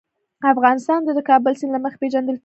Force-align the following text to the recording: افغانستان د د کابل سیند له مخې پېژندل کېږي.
افغانستان 0.53 0.99
د 1.03 1.09
د 1.17 1.19
کابل 1.29 1.53
سیند 1.59 1.71
له 1.73 1.79
مخې 1.83 1.97
پېژندل 2.01 2.35
کېږي. 2.35 2.39